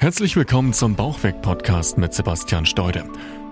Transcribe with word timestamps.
Herzlich 0.00 0.34
willkommen 0.34 0.72
zum 0.72 0.96
Bauchweg-Podcast 0.96 1.98
mit 1.98 2.14
Sebastian 2.14 2.64
Steude. 2.64 3.04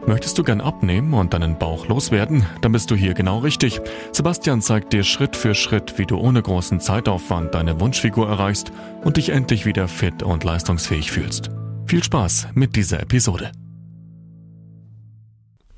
Möchtest 0.07 0.39
du 0.39 0.43
gern 0.43 0.63
abnehmen 0.63 1.13
und 1.13 1.35
deinen 1.35 1.59
Bauch 1.59 1.89
loswerden? 1.89 2.47
Dann 2.63 2.73
bist 2.73 2.91
du 2.91 2.95
hier 2.95 3.13
genau 3.13 3.41
richtig. 3.41 3.83
Sebastian 4.13 4.63
zeigt 4.63 4.95
dir 4.95 5.05
Schritt 5.05 5.37
für 5.37 5.55
Schritt, 5.55 5.99
wie 5.99 6.07
du 6.07 6.17
ohne 6.17 6.41
großen 6.41 6.81
Zeitaufwand 6.81 7.55
deine 7.55 7.79
Wunschfigur 7.81 8.31
erreichst 8.31 8.73
und 9.05 9.19
dich 9.19 9.29
endlich 9.29 9.67
wieder 9.67 9.89
fit 9.89 10.23
und 10.23 10.43
leistungsfähig 10.43 11.11
fühlst. 11.11 11.51
Viel 11.85 12.03
Spaß 12.03 12.49
mit 12.55 12.77
dieser 12.77 13.01
Episode. 13.01 13.53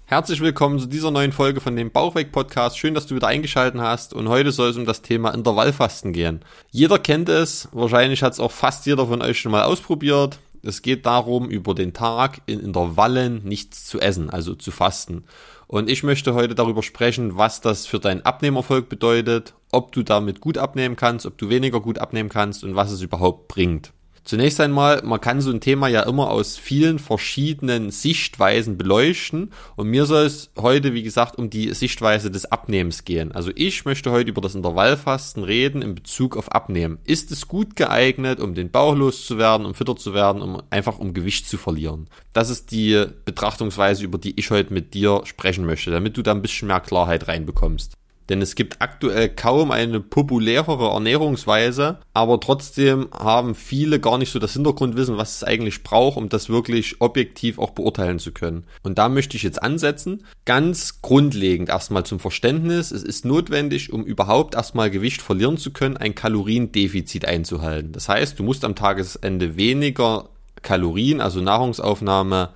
Herzlich 0.05 0.41
willkommen 0.41 0.79
zu 0.79 0.87
dieser 0.87 1.11
neuen 1.11 1.33
Folge 1.33 1.61
von 1.61 1.75
dem 1.75 1.91
Bauchweg-Podcast. 1.91 2.79
Schön, 2.79 2.95
dass 2.95 3.09
du 3.09 3.17
wieder 3.17 3.27
eingeschaltet 3.27 3.81
hast 3.81 4.15
und 4.15 4.29
heute 4.29 4.53
soll 4.53 4.71
es 4.71 4.77
um 4.77 4.85
das 4.85 5.03
Thema 5.03 5.35
Intervallfasten 5.35 6.13
gehen. 6.13 6.45
Jeder 6.71 7.01
kennt 7.01 7.29
es, 7.29 7.69
wahrscheinlich 7.73 8.23
hat 8.23 8.35
es 8.35 8.41
auch 8.41 8.53
fast 8.53 8.87
jeder 8.87 9.09
von 9.09 9.21
euch 9.21 9.41
schon 9.41 9.51
mal 9.51 9.65
ausprobiert. 9.65 10.39
Es 10.63 10.83
geht 10.83 11.07
darum, 11.07 11.49
über 11.49 11.75
den 11.75 11.93
Tag 11.93 12.43
in 12.47 12.61
Intervallen 12.61 13.43
nichts 13.45 13.87
zu 13.87 14.01
essen, 14.01 14.31
also 14.31 14.55
zu 14.55 14.71
fasten. 14.71 15.25
Und 15.67 15.89
ich 15.89 16.03
möchte 16.03 16.35
heute 16.35 16.55
darüber 16.55 16.83
sprechen, 16.83 17.37
was 17.37 17.61
das 17.61 17.87
für 17.87 18.01
deinen 18.01 18.23
Abnehmerfolg 18.23 18.89
bedeutet, 18.89 19.55
ob 19.71 19.93
du 19.93 20.03
damit 20.03 20.41
gut 20.41 20.59
abnehmen 20.59 20.97
kannst, 20.97 21.27
ob 21.27 21.39
du 21.39 21.49
weniger 21.49 21.81
gut 21.81 21.99
abnehmen 21.99 22.29
kannst 22.29 22.65
und 22.65 22.75
was 22.75 22.91
es 22.91 23.03
überhaupt 23.03 23.49
bringt. 23.49 23.93
Zunächst 24.25 24.61
einmal, 24.61 25.03
man 25.03 25.21
kann 25.21 25.41
so 25.41 25.51
ein 25.51 25.61
Thema 25.61 25.89
ja 25.89 26.03
immer 26.03 26.31
aus 26.31 26.57
vielen 26.57 26.99
verschiedenen 26.99 27.91
Sichtweisen 27.91 28.77
beleuchten 28.77 29.51
und 29.77 29.89
mir 29.89 30.05
soll 30.07 30.25
es 30.25 30.51
heute, 30.59 30.93
wie 30.95 31.03
gesagt, 31.03 31.39
um 31.39 31.49
die 31.49 31.73
Sichtweise 31.73 32.31
des 32.31 32.53
Abnehmens 32.53 33.05
gehen. 33.05 33.33
Also 33.33 33.51
ich 33.55 33.85
möchte 33.85 34.11
heute 34.11 34.31
über 34.31 34.41
das 34.41 34.55
Intervallfasten 34.55 35.43
reden 35.43 35.83
in 35.83 35.95
Bezug 35.95 36.37
auf 36.37 36.53
Abnehmen. 36.53 36.99
Ist 37.05 37.33
es 37.33 37.49
gut 37.49 37.77
geeignet, 37.77 38.41
um 38.41 38.55
den 38.55 38.71
Bauch 38.71 38.95
loszuwerden, 38.95 39.67
um 39.67 39.75
fitter 39.75 39.97
zu 39.97 40.13
werden, 40.13 40.43
um 40.43 40.63
einfach 40.71 40.99
um 40.99 41.15
Gewicht 41.15 41.49
zu 41.49 41.57
verlieren? 41.57 42.07
Das 42.33 42.51
ist 42.51 42.71
die 42.71 43.07
Betrachtungsweise, 43.25 44.05
über 44.05 44.19
die 44.19 44.39
ich 44.39 44.51
heute 44.51 44.73
mit 44.73 44.95
dir 44.95 45.23
sprechen 45.25 45.65
möchte, 45.65 45.91
damit 45.91 46.17
du 46.17 46.23
da 46.23 46.33
ein 46.33 46.43
bisschen 46.43 46.69
mehr 46.69 46.81
Klarheit 46.81 47.27
reinbekommst. 47.27 47.97
Denn 48.31 48.41
es 48.41 48.55
gibt 48.55 48.81
aktuell 48.81 49.29
kaum 49.29 49.73
eine 49.73 49.99
populärere 49.99 50.91
Ernährungsweise, 50.91 51.99
aber 52.15 52.39
trotzdem 52.39 53.09
haben 53.13 53.57
viele 53.57 53.99
gar 53.99 54.19
nicht 54.19 54.31
so 54.31 54.39
das 54.39 54.53
Hintergrundwissen, 54.53 55.17
was 55.17 55.35
es 55.35 55.45
eigentlich 55.45 55.83
braucht, 55.83 56.17
um 56.17 56.29
das 56.29 56.49
wirklich 56.49 57.01
objektiv 57.01 57.59
auch 57.59 57.71
beurteilen 57.71 58.21
zu 58.21 58.31
können. 58.31 58.67
Und 58.85 58.99
da 58.99 59.09
möchte 59.09 59.37
ich 59.37 59.43
jetzt 59.43 59.61
ansetzen. 59.61 60.25
Ganz 60.45 61.03
grundlegend 61.03 61.71
erstmal 61.71 62.07
zum 62.07 62.21
Verständnis. 62.21 62.93
Es 62.93 63.03
ist 63.03 63.25
notwendig, 63.25 63.93
um 63.93 64.05
überhaupt 64.05 64.55
erstmal 64.55 64.91
Gewicht 64.91 65.23
verlieren 65.23 65.59
zu 65.59 65.73
können, 65.73 65.97
ein 65.97 66.15
Kaloriendefizit 66.15 67.25
einzuhalten. 67.25 67.91
Das 67.91 68.09
heißt, 68.09 68.39
du 68.39 68.45
musst 68.45 68.65
am 68.65 68.77
Tagesende 68.77 69.57
weniger 69.57 70.29
Kalorien, 70.63 71.21
also 71.21 71.41
Nahrungsaufnahme, 71.41 72.51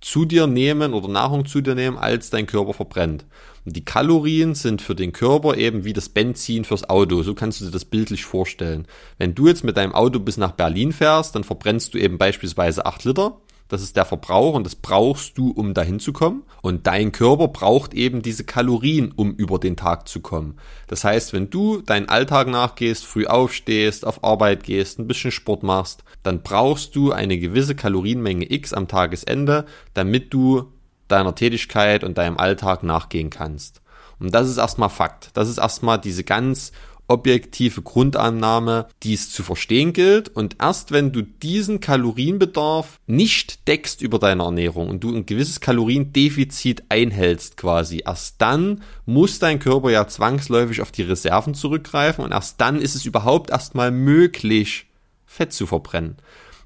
zu 0.00 0.24
dir 0.24 0.46
nehmen 0.46 0.94
oder 0.94 1.08
Nahrung 1.08 1.44
zu 1.44 1.60
dir 1.60 1.74
nehmen, 1.74 1.98
als 1.98 2.30
dein 2.30 2.46
Körper 2.46 2.72
verbrennt. 2.72 3.26
Und 3.64 3.76
die 3.76 3.84
Kalorien 3.84 4.54
sind 4.54 4.82
für 4.82 4.94
den 4.94 5.12
Körper 5.12 5.56
eben 5.56 5.84
wie 5.84 5.92
das 5.92 6.08
Benzin 6.08 6.64
fürs 6.64 6.88
Auto. 6.88 7.22
So 7.22 7.34
kannst 7.34 7.60
du 7.60 7.66
dir 7.66 7.70
das 7.70 7.84
bildlich 7.84 8.24
vorstellen. 8.24 8.86
Wenn 9.18 9.34
du 9.34 9.48
jetzt 9.48 9.64
mit 9.64 9.76
deinem 9.76 9.94
Auto 9.94 10.18
bis 10.18 10.36
nach 10.36 10.52
Berlin 10.52 10.92
fährst, 10.92 11.34
dann 11.34 11.44
verbrennst 11.44 11.94
du 11.94 11.98
eben 11.98 12.18
beispielsweise 12.18 12.86
8 12.86 13.04
Liter. 13.04 13.36
Das 13.70 13.82
ist 13.82 13.96
der 13.96 14.04
Verbrauch 14.04 14.54
und 14.54 14.64
das 14.64 14.74
brauchst 14.74 15.38
du, 15.38 15.52
um 15.52 15.74
dahin 15.74 16.00
zu 16.00 16.12
kommen. 16.12 16.42
Und 16.60 16.88
dein 16.88 17.12
Körper 17.12 17.46
braucht 17.48 17.94
eben 17.94 18.20
diese 18.20 18.42
Kalorien, 18.42 19.12
um 19.14 19.32
über 19.32 19.60
den 19.60 19.76
Tag 19.76 20.08
zu 20.08 20.20
kommen. 20.20 20.56
Das 20.88 21.04
heißt, 21.04 21.32
wenn 21.32 21.50
du 21.50 21.80
deinen 21.80 22.08
Alltag 22.08 22.48
nachgehst, 22.48 23.06
früh 23.06 23.26
aufstehst, 23.26 24.04
auf 24.04 24.24
Arbeit 24.24 24.64
gehst, 24.64 24.98
ein 24.98 25.06
bisschen 25.06 25.30
Sport 25.30 25.62
machst, 25.62 26.02
dann 26.24 26.42
brauchst 26.42 26.96
du 26.96 27.12
eine 27.12 27.38
gewisse 27.38 27.76
Kalorienmenge 27.76 28.52
X 28.52 28.72
am 28.72 28.88
Tagesende, 28.88 29.66
damit 29.94 30.34
du 30.34 30.72
deiner 31.10 31.34
Tätigkeit 31.34 32.04
und 32.04 32.18
deinem 32.18 32.38
Alltag 32.38 32.82
nachgehen 32.82 33.30
kannst. 33.30 33.80
Und 34.18 34.34
das 34.34 34.48
ist 34.48 34.58
erstmal 34.58 34.90
Fakt. 34.90 35.30
Das 35.34 35.48
ist 35.48 35.58
erstmal 35.58 35.98
diese 35.98 36.24
ganz 36.24 36.72
objektive 37.10 37.82
Grundannahme, 37.82 38.86
die 39.02 39.14
es 39.14 39.32
zu 39.32 39.42
verstehen 39.42 39.92
gilt. 39.92 40.28
Und 40.28 40.56
erst 40.60 40.92
wenn 40.92 41.10
du 41.10 41.22
diesen 41.22 41.80
Kalorienbedarf 41.80 43.00
nicht 43.06 43.66
deckst 43.66 44.00
über 44.00 44.20
deine 44.20 44.44
Ernährung 44.44 44.88
und 44.88 45.02
du 45.02 45.14
ein 45.14 45.26
gewisses 45.26 45.60
Kaloriendefizit 45.60 46.84
einhältst 46.88 47.56
quasi, 47.56 48.02
erst 48.06 48.40
dann 48.40 48.82
muss 49.06 49.40
dein 49.40 49.58
Körper 49.58 49.90
ja 49.90 50.06
zwangsläufig 50.06 50.80
auf 50.80 50.92
die 50.92 51.02
Reserven 51.02 51.54
zurückgreifen 51.54 52.24
und 52.24 52.30
erst 52.30 52.60
dann 52.60 52.80
ist 52.80 52.94
es 52.94 53.04
überhaupt 53.04 53.50
erstmal 53.50 53.90
möglich, 53.90 54.86
Fett 55.26 55.52
zu 55.52 55.66
verbrennen. 55.66 56.16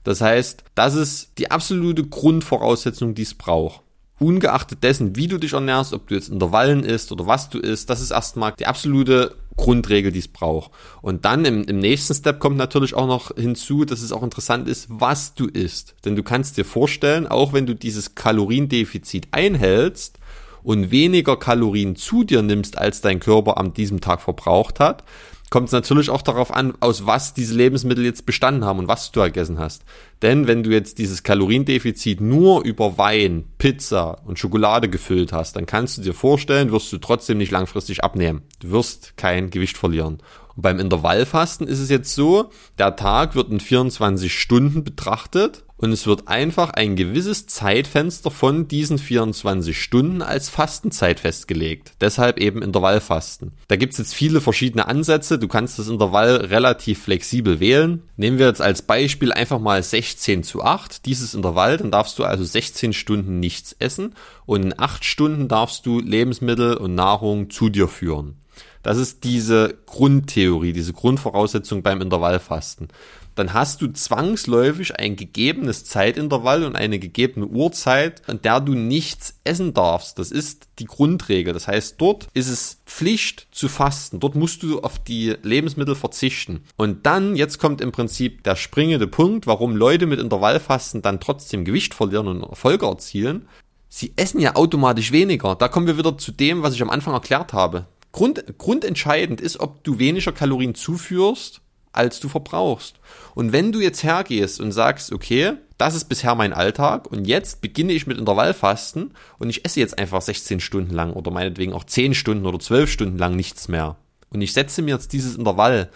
Das 0.05 0.21
heißt, 0.21 0.65
das 0.75 0.94
ist 0.94 1.31
die 1.38 1.50
absolute 1.50 2.05
Grundvoraussetzung, 2.05 3.15
die 3.15 3.22
es 3.22 3.32
braucht 3.32 3.84
ungeachtet 4.19 4.82
dessen, 4.82 5.16
wie 5.16 5.26
du 5.26 5.38
dich 5.38 5.54
ernährst, 5.54 5.92
ob 5.92 6.06
du 6.08 6.14
jetzt 6.14 6.28
Intervallen 6.28 6.84
isst 6.84 7.10
oder 7.10 7.26
was 7.26 7.50
du 7.50 7.58
isst, 7.58 7.91
das 7.91 8.00
ist 8.00 8.12
erstmal 8.12 8.52
die 8.58 8.66
absolute 8.66 9.34
Grundregel, 9.56 10.12
die 10.12 10.20
es 10.20 10.28
braucht. 10.28 10.70
Und 11.02 11.25
dann 11.25 11.44
im, 11.44 11.64
im 11.64 11.78
nächsten 11.78 12.14
Step 12.14 12.38
kommt 12.38 12.56
natürlich 12.56 12.94
auch 12.94 13.06
noch 13.06 13.34
hinzu, 13.36 13.84
dass 13.84 14.02
es 14.02 14.12
auch 14.12 14.22
interessant 14.22 14.69
ist, 14.69 14.86
was 14.88 15.34
du 15.34 15.47
isst. 15.47 15.94
Denn 16.04 16.16
du 16.16 16.22
kannst 16.22 16.56
dir 16.56 16.64
vorstellen, 16.64 17.26
auch 17.26 17.52
wenn 17.52 17.66
du 17.66 17.75
dieses 17.75 18.14
Kaloriendefizit 18.14 19.28
einhältst 19.32 20.19
und 20.64 20.91
weniger 20.91 21.36
Kalorien 21.36 21.94
zu 21.94 22.25
dir 22.25 22.42
nimmst, 22.42 22.76
als 22.76 23.00
dein 23.00 23.20
Körper 23.20 23.58
an 23.58 23.75
diesem 23.75 24.00
Tag 24.00 24.20
verbraucht 24.20 24.80
hat, 24.80 25.04
kommt 25.50 25.69
es 25.69 25.72
natürlich 25.72 26.10
auch 26.10 26.22
darauf 26.22 26.52
an, 26.52 26.75
aus 26.80 27.06
was 27.06 27.32
diese 27.32 27.54
Lebensmittel 27.54 28.04
jetzt 28.04 28.26
bestanden 28.26 28.64
haben 28.64 28.80
und 28.80 28.88
was 28.88 29.12
du 29.12 29.20
gegessen 29.20 29.60
hast. 29.60 29.84
Denn 30.20 30.48
wenn 30.48 30.64
du 30.64 30.70
jetzt 30.70 30.98
dieses 30.98 31.22
Kaloriendefizit 31.22 32.20
nur 32.20 32.64
über 32.64 32.98
Wein, 32.98 33.44
Pizza 33.58 34.22
und 34.25 34.38
Schokolade 34.38 34.88
gefüllt 34.88 35.32
hast, 35.32 35.54
dann 35.54 35.66
kannst 35.66 35.98
du 35.98 36.02
dir 36.02 36.14
vorstellen, 36.14 36.72
wirst 36.72 36.92
du 36.92 36.98
trotzdem 36.98 37.38
nicht 37.38 37.52
langfristig 37.52 38.02
abnehmen. 38.02 38.42
Du 38.58 38.70
wirst 38.70 39.16
kein 39.16 39.50
Gewicht 39.50 39.76
verlieren. 39.76 40.19
Und 40.56 40.62
beim 40.62 40.81
Intervallfasten 40.81 41.69
ist 41.69 41.78
es 41.78 41.91
jetzt 41.91 42.14
so, 42.14 42.50
der 42.78 42.96
Tag 42.96 43.36
wird 43.36 43.50
in 43.50 43.60
24 43.60 44.36
Stunden 44.36 44.82
betrachtet 44.82 45.64
und 45.77 45.93
es 45.93 46.07
wird 46.07 46.29
einfach 46.29 46.71
ein 46.71 46.97
gewisses 46.97 47.47
Zeitfenster 47.47 48.31
von 48.31 48.69
diesen 48.69 48.99
24 48.99 49.81
Stunden 49.81 50.23
als 50.23 50.49
Fastenzeit 50.49 51.21
festgelegt. 51.21 51.93
Deshalb 52.01 52.39
eben 52.39 52.62
Intervallfasten. 52.62 53.53
Da 53.69 53.77
gibt 53.77 53.93
es 53.93 53.99
jetzt 53.99 54.15
viele 54.15 54.41
verschiedene 54.41 54.87
Ansätze. 54.87 55.39
Du 55.39 55.49
kannst 55.49 55.79
das 55.79 55.89
Intervall 55.89 56.37
relativ 56.37 57.03
flexibel 57.03 57.59
wählen. 57.59 58.03
Nehmen 58.17 58.39
wir 58.39 58.47
jetzt 58.47 58.62
als 58.62 58.83
Beispiel 58.83 59.33
einfach 59.33 59.59
mal 59.59 59.83
16 59.83 60.45
zu 60.45 60.62
8. 60.62 61.07
Dieses 61.07 61.35
Intervall, 61.35 61.77
dann 61.77 61.91
darfst 61.91 62.19
du 62.19 62.25
also 62.25 62.45
16 62.45 62.93
Stunden 62.93 63.41
nichts 63.41 63.75
essen 63.79 64.15
und 64.47 64.62
in 64.62 64.79
8 64.79 65.05
Stunden 65.05 65.49
darfst 65.49 65.87
du 65.87 65.99
Lebensmittel 66.01 66.77
und 66.77 66.95
Nahrung 66.95 67.51
zu 67.51 67.69
dir 67.69 67.89
führen. 67.89 68.37
Das 68.85 68.99
ist 68.99 69.25
diese 69.25 69.79
Grundtheorie, 69.87 70.75
diese 70.75 70.93
Grundvoraussetzung 70.93 71.83
beim 71.83 72.03
Intervallfasten 72.03 72.89
dann 73.34 73.53
hast 73.53 73.83
du 73.83 73.89
zwangsläufig 73.89 74.99
ein 74.99 75.17
gegebenes 75.17 75.84
Zeitintervall 75.84 76.65
und 76.65 76.77
eine 76.77 76.99
gegebene 76.99 77.47
Uhrzeit, 77.47 78.22
an 78.28 78.41
der 78.43 78.61
du 78.61 78.75
nichts 78.75 79.41
essen 79.45 79.75
darfst. 79.75 80.19
Das 80.19 80.31
ist 80.31 80.69
die 80.78 80.84
Grundregel. 80.84 81.53
Das 81.53 81.67
heißt, 81.67 82.00
dort 82.00 82.28
ist 82.34 82.49
es 82.49 82.81
Pflicht 82.87 83.49
zu 83.50 83.69
fasten. 83.69 84.21
Dort 84.21 84.37
musst 84.37 84.62
du 84.62 84.81
auf 84.81 84.99
die 84.99 85.37
Lebensmittel 85.43 85.94
verzichten. 85.94 86.65
Und 86.77 87.06
dann, 87.06 87.34
jetzt 87.34 87.59
kommt 87.59 87.81
im 87.81 87.93
Prinzip 87.93 88.44
der 88.44 88.56
springende 88.56 89.06
Punkt, 89.06 89.47
warum 89.47 89.77
Leute 89.77 90.06
mit 90.06 90.21
Intervallfasten 90.21 91.03
dann 91.03 91.21
trotzdem 91.21 91.65
Gewicht 91.65 91.94
verlieren 91.94 92.28
und 92.28 92.43
Erfolge 92.43 92.87
erzielen. 92.87 93.49
Sie 93.89 94.12
essen 94.17 94.41
ja 94.41 94.56
automatisch 94.56 95.12
weniger. 95.12 95.55
Da 95.55 95.69
kommen 95.69 95.87
wir 95.87 95.99
wieder 95.99 96.19
zu 96.19 96.33
dem, 96.33 96.62
was 96.62 96.75
ich 96.75 96.83
am 96.83 96.91
Anfang 96.91 97.15
erklärt 97.15 97.53
habe. 97.53 97.87
Grund, 98.12 98.44
grundentscheidend 98.59 99.41
ist, 99.41 99.59
ob 99.59 99.83
du 99.83 99.99
weniger 99.99 100.31
Kalorien 100.31 100.77
zuführst 100.77 101.61
als 101.94 102.21
du 102.21 102.28
verbrauchst. 102.28 102.97
Und 103.34 103.53
wenn 103.53 103.72
du 103.72 103.81
jetzt 103.81 104.03
hergehst 104.03 104.60
und 104.60 104.72
sagst, 104.72 105.12
okay, 105.12 105.55
das 105.78 105.94
ist 105.94 106.05
bisher 106.05 106.34
mein 106.34 106.53
Alltag 106.53 107.11
und 107.11 107.26
jetzt 107.26 107.61
beginne 107.61 107.93
ich 107.93 108.06
mit 108.06 108.19
Intervallfasten 108.19 109.12
und 109.38 109.50
ich 109.50 109.64
esse 109.64 109.81
jetzt 109.81 109.99
einfach 109.99 110.23
16 110.23 110.61
Stunden 110.61 110.94
lang 110.94 111.12
oder 111.12 111.31
meinetwegen 111.31 111.73
auch 111.73 111.85
10 111.85 112.14
Stunden 112.14 112.46
oder 112.46 112.61
12 112.61 112.91
Stunden 112.91 113.19
lang 113.19 113.35
nichts 113.35 113.69
mehr 113.69 113.96
und 114.35 114.43
ich 114.43 114.52
setze 114.52 114.82
mir 114.82 114.94
jetzt 114.94 115.12
dieses 115.12 115.37
Intervall, 115.37 115.91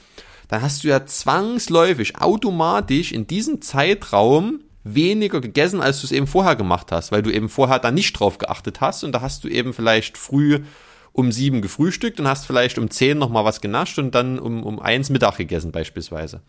dann 0.46 0.62
hast 0.62 0.82
du 0.82 0.88
ja 0.88 1.04
zwangsläufig 1.04 2.16
automatisch 2.16 3.12
in 3.12 3.26
diesem 3.26 3.60
Zeitraum 3.60 4.60
weniger 4.84 5.42
gegessen, 5.42 5.82
als 5.82 6.00
du 6.00 6.06
es 6.06 6.12
eben 6.12 6.26
vorher 6.26 6.56
gemacht 6.56 6.90
hast, 6.92 7.12
weil 7.12 7.20
du 7.20 7.30
eben 7.30 7.50
vorher 7.50 7.80
da 7.80 7.90
nicht 7.90 8.12
drauf 8.18 8.38
geachtet 8.38 8.80
hast 8.80 9.04
und 9.04 9.12
da 9.12 9.20
hast 9.20 9.44
du 9.44 9.48
eben 9.48 9.74
vielleicht 9.74 10.16
früh 10.16 10.60
um 11.18 11.32
sieben 11.32 11.62
gefrühstückt 11.62 12.20
und 12.20 12.28
hast 12.28 12.46
vielleicht 12.46 12.78
um 12.78 12.90
zehn 12.90 13.18
nochmal 13.18 13.44
was 13.44 13.60
genascht 13.60 13.98
und 13.98 14.14
dann 14.14 14.38
um, 14.38 14.62
um 14.62 14.78
eins 14.78 15.10
Mittag 15.10 15.36
gegessen 15.36 15.72
beispielsweise. 15.72 16.42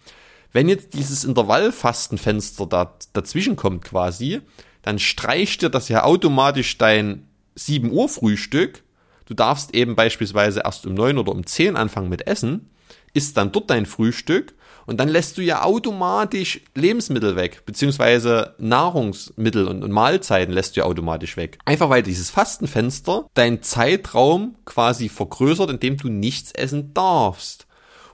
Wenn 0.52 0.70
jetzt 0.70 0.94
dieses 0.94 1.24
Intervallfastenfenster 1.24 2.68
da, 2.68 2.96
dazwischen 3.14 3.56
kommt 3.56 3.84
quasi, 3.84 4.42
dann 4.84 5.00
streicht 5.00 5.64
dir 5.64 5.72
das 5.72 5.90
ja 5.90 6.04
automatisch 6.04 6.78
dein 6.78 7.28
7 7.56 7.92
Uhr 7.92 8.08
Frühstück. 8.10 8.84
Du 9.26 9.34
darfst 9.34 9.74
eben 9.74 9.96
beispielsweise 9.96 10.62
erst 10.64 10.86
um 10.86 10.94
9 10.94 11.18
oder 11.18 11.32
um 11.32 11.48
10 11.48 11.76
anfangen 11.76 12.10
mit 12.10 12.28
Essen, 12.28 12.70
isst 13.16 13.38
dann 13.38 13.52
dort 13.52 13.72
dein 13.72 13.88
Frühstück 13.88 14.54
Und 14.90 15.00
dann 15.00 15.08
lässt 15.08 15.38
du 15.38 15.44
ja 15.44 15.62
automatisch 15.62 16.62
Lebensmittel 16.74 17.36
weg, 17.36 17.62
beziehungsweise 17.68 18.56
Nahrungsmittel 18.58 19.68
und, 19.68 19.84
und 19.84 19.92
Mahlzeiten 19.92 20.52
lässt 20.52 20.76
du 20.76 20.80
ja 20.80 20.88
automatisch 20.88 21.38
weg. 21.38 21.60
Einfach 21.64 21.92
weil 21.92 22.02
dieses 22.02 22.32
Fastenfenster 22.32 23.28
deinen 23.36 23.62
Zeitraum 23.62 24.56
quasi 24.66 25.08
vergrößert, 25.08 25.70
indem 25.70 25.98
du 25.98 26.10
nichts 26.10 26.54
essen 26.54 26.92
darfst. 26.96 27.68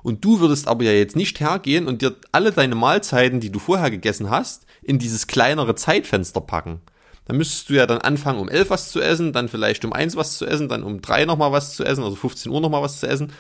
Und 0.04 0.26
du 0.26 0.42
würdest 0.42 0.68
aber 0.68 0.84
ja 0.84 0.92
jetzt 0.92 1.16
nicht 1.16 1.40
hergehen 1.40 1.88
und 1.88 2.02
dir 2.02 2.14
alle 2.34 2.52
deine 2.52 2.76
Mahlzeiten, 2.76 3.40
die 3.40 3.54
du 3.54 3.60
vorher 3.60 3.90
gegessen 3.90 4.30
hast, 4.30 4.66
in 4.82 5.00
dieses 5.00 5.28
kleinere 5.28 5.76
Zeitfenster 5.76 6.42
packen. 6.42 6.82
Dann 7.24 7.38
müsstest 7.38 7.70
du 7.70 7.76
ja 7.76 7.86
dann 7.86 8.00
anfangen, 8.00 8.40
um 8.40 8.50
11 8.50 8.70
was 8.70 8.92
zu 8.92 9.00
essen, 9.00 9.32
dann 9.32 9.48
vielleicht 9.48 9.86
um 9.86 9.94
1 9.94 10.18
was 10.18 10.38
zu 10.38 10.46
essen, 10.46 10.68
dann 10.68 10.84
um 10.84 11.02
3 11.02 11.24
nochmal 11.24 11.54
was 11.54 11.74
zu 11.74 11.86
essen, 11.86 12.04
also 12.04 12.18
15 12.18 12.52
Uhr 12.52 12.60
nochmal 12.60 12.82
was 12.82 13.00
zu 13.00 13.08
essen 13.08 13.32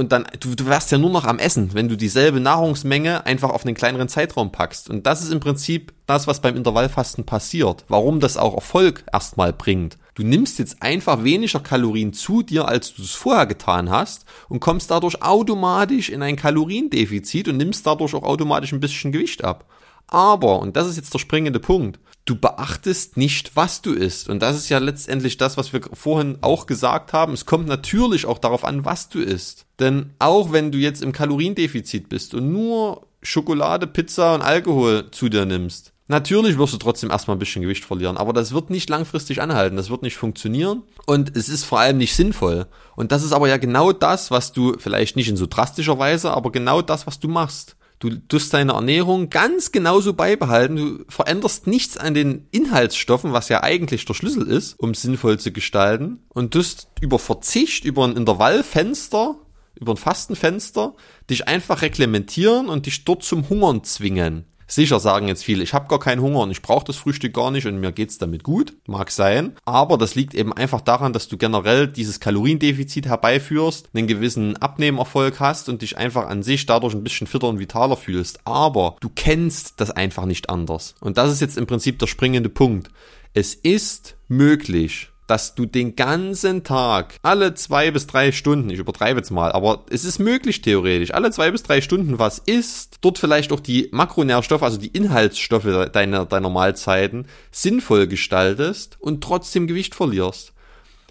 und 0.00 0.12
dann, 0.12 0.26
du, 0.40 0.54
du 0.54 0.66
wärst 0.66 0.90
ja 0.90 0.98
nur 0.98 1.10
noch 1.10 1.24
am 1.24 1.38
Essen, 1.38 1.74
wenn 1.74 1.88
du 1.88 1.96
dieselbe 1.96 2.40
Nahrungsmenge 2.40 3.26
einfach 3.26 3.50
auf 3.50 3.66
einen 3.66 3.74
kleineren 3.74 4.08
Zeitraum 4.08 4.50
packst. 4.50 4.88
Und 4.88 5.06
das 5.06 5.22
ist 5.22 5.30
im 5.30 5.40
Prinzip 5.40 5.92
das, 6.06 6.26
was 6.26 6.40
beim 6.40 6.56
Intervallfasten 6.56 7.24
passiert. 7.24 7.84
Warum 7.86 8.18
das 8.18 8.38
auch 8.38 8.54
Erfolg 8.54 9.04
erstmal 9.12 9.52
bringt. 9.52 9.98
Du 10.14 10.22
nimmst 10.22 10.58
jetzt 10.58 10.82
einfach 10.82 11.22
weniger 11.22 11.60
Kalorien 11.60 12.14
zu 12.14 12.42
dir, 12.42 12.66
als 12.66 12.94
du 12.94 13.02
es 13.02 13.12
vorher 13.12 13.44
getan 13.46 13.90
hast 13.90 14.24
und 14.48 14.60
kommst 14.60 14.90
dadurch 14.90 15.22
automatisch 15.22 16.08
in 16.08 16.22
ein 16.22 16.36
Kaloriendefizit 16.36 17.48
und 17.48 17.58
nimmst 17.58 17.86
dadurch 17.86 18.14
auch 18.14 18.22
automatisch 18.22 18.72
ein 18.72 18.80
bisschen 18.80 19.12
Gewicht 19.12 19.44
ab. 19.44 19.66
Aber, 20.06 20.60
und 20.60 20.76
das 20.76 20.88
ist 20.88 20.96
jetzt 20.96 21.12
der 21.12 21.20
springende 21.20 21.60
Punkt, 21.60 22.00
du 22.24 22.36
beachtest 22.36 23.16
nicht, 23.16 23.56
was 23.56 23.82
du 23.82 23.92
isst. 23.92 24.28
Und 24.28 24.40
das 24.40 24.56
ist 24.56 24.68
ja 24.68 24.78
letztendlich 24.78 25.36
das, 25.36 25.56
was 25.56 25.72
wir 25.72 25.80
vorhin 25.92 26.38
auch 26.42 26.66
gesagt 26.66 27.12
haben. 27.12 27.32
Es 27.32 27.46
kommt 27.46 27.66
natürlich 27.66 28.26
auch 28.26 28.38
darauf 28.38 28.64
an, 28.64 28.84
was 28.84 29.08
du 29.08 29.20
isst. 29.20 29.66
Denn 29.80 30.10
auch 30.18 30.52
wenn 30.52 30.70
du 30.70 30.78
jetzt 30.78 31.02
im 31.02 31.12
Kaloriendefizit 31.12 32.08
bist 32.08 32.34
und 32.34 32.52
nur 32.52 33.06
Schokolade, 33.22 33.86
Pizza 33.86 34.34
und 34.34 34.42
Alkohol 34.42 35.10
zu 35.10 35.28
dir 35.28 35.46
nimmst, 35.46 35.92
Natürlich 36.10 36.58
wirst 36.58 36.72
du 36.72 36.78
trotzdem 36.78 37.12
erstmal 37.12 37.36
ein 37.36 37.38
bisschen 37.38 37.62
Gewicht 37.62 37.84
verlieren, 37.84 38.16
aber 38.16 38.32
das 38.32 38.52
wird 38.52 38.68
nicht 38.68 38.90
langfristig 38.90 39.40
anhalten, 39.40 39.76
das 39.76 39.90
wird 39.90 40.02
nicht 40.02 40.16
funktionieren 40.16 40.82
und 41.06 41.36
es 41.36 41.48
ist 41.48 41.62
vor 41.62 41.78
allem 41.78 41.98
nicht 41.98 42.16
sinnvoll. 42.16 42.66
Und 42.96 43.12
das 43.12 43.22
ist 43.22 43.32
aber 43.32 43.46
ja 43.46 43.58
genau 43.58 43.92
das, 43.92 44.32
was 44.32 44.50
du 44.50 44.74
vielleicht 44.76 45.14
nicht 45.14 45.28
in 45.28 45.36
so 45.36 45.46
drastischer 45.46 46.00
Weise, 46.00 46.32
aber 46.32 46.50
genau 46.50 46.82
das, 46.82 47.06
was 47.06 47.20
du 47.20 47.28
machst. 47.28 47.76
Du 48.00 48.10
tust 48.10 48.52
deine 48.52 48.72
Ernährung 48.72 49.30
ganz 49.30 49.70
genauso 49.70 50.12
beibehalten. 50.12 50.74
Du 50.74 51.04
veränderst 51.08 51.68
nichts 51.68 51.96
an 51.96 52.14
den 52.14 52.48
Inhaltsstoffen, 52.50 53.32
was 53.32 53.48
ja 53.48 53.62
eigentlich 53.62 54.04
der 54.04 54.14
Schlüssel 54.14 54.48
ist, 54.48 54.80
um 54.80 54.94
sinnvoll 54.94 55.38
zu 55.38 55.52
gestalten. 55.52 56.24
Und 56.30 56.52
tust 56.52 56.88
über 57.00 57.20
Verzicht, 57.20 57.84
über 57.84 58.04
ein 58.04 58.16
Intervallfenster, 58.16 59.36
über 59.74 59.92
ein 59.92 59.96
Fastenfenster, 59.96 60.94
dich 61.28 61.48
einfach 61.48 61.82
reglementieren 61.82 62.68
und 62.68 62.86
dich 62.86 63.04
dort 63.04 63.22
zum 63.22 63.48
Hungern 63.48 63.84
zwingen. 63.84 64.44
Sicher 64.70 65.00
sagen 65.00 65.26
jetzt 65.26 65.42
viele, 65.42 65.64
ich 65.64 65.74
habe 65.74 65.88
gar 65.88 65.98
keinen 65.98 66.22
Hunger 66.22 66.40
und 66.40 66.52
ich 66.52 66.62
brauche 66.62 66.84
das 66.84 66.94
Frühstück 66.94 67.34
gar 67.34 67.50
nicht 67.50 67.66
und 67.66 67.80
mir 67.80 67.90
geht's 67.90 68.18
damit 68.18 68.44
gut. 68.44 68.74
Mag 68.86 69.10
sein. 69.10 69.56
Aber 69.64 69.98
das 69.98 70.14
liegt 70.14 70.32
eben 70.32 70.52
einfach 70.52 70.80
daran, 70.80 71.12
dass 71.12 71.26
du 71.26 71.36
generell 71.36 71.88
dieses 71.88 72.20
Kaloriendefizit 72.20 73.06
herbeiführst, 73.06 73.88
einen 73.92 74.06
gewissen 74.06 74.56
Abnehmerfolg 74.58 75.40
hast 75.40 75.68
und 75.68 75.82
dich 75.82 75.98
einfach 75.98 76.28
an 76.28 76.44
sich 76.44 76.66
dadurch 76.66 76.94
ein 76.94 77.02
bisschen 77.02 77.26
fitter 77.26 77.48
und 77.48 77.58
vitaler 77.58 77.96
fühlst. 77.96 78.46
Aber 78.46 78.94
du 79.00 79.08
kennst 79.08 79.80
das 79.80 79.90
einfach 79.90 80.24
nicht 80.24 80.48
anders. 80.48 80.94
Und 81.00 81.18
das 81.18 81.32
ist 81.32 81.40
jetzt 81.40 81.58
im 81.58 81.66
Prinzip 81.66 81.98
der 81.98 82.06
springende 82.06 82.48
Punkt. 82.48 82.90
Es 83.34 83.54
ist 83.54 84.16
möglich, 84.28 85.09
dass 85.30 85.54
du 85.54 85.64
den 85.64 85.94
ganzen 85.94 86.64
Tag, 86.64 87.14
alle 87.22 87.54
zwei 87.54 87.92
bis 87.92 88.08
drei 88.08 88.32
Stunden, 88.32 88.68
ich 88.68 88.80
übertreibe 88.80 89.20
jetzt 89.20 89.30
mal, 89.30 89.52
aber 89.52 89.84
es 89.88 90.04
ist 90.04 90.18
möglich 90.18 90.60
theoretisch, 90.60 91.14
alle 91.14 91.30
zwei 91.30 91.52
bis 91.52 91.62
drei 91.62 91.80
Stunden 91.80 92.18
was 92.18 92.38
isst, 92.38 92.98
dort 93.00 93.18
vielleicht 93.18 93.52
auch 93.52 93.60
die 93.60 93.88
Makronährstoffe, 93.92 94.64
also 94.64 94.76
die 94.76 94.88
Inhaltsstoffe 94.88 95.90
deiner, 95.92 96.26
deiner 96.26 96.50
Mahlzeiten 96.50 97.26
sinnvoll 97.52 98.08
gestaltest 98.08 98.96
und 98.98 99.22
trotzdem 99.22 99.68
Gewicht 99.68 99.94
verlierst. 99.94 100.52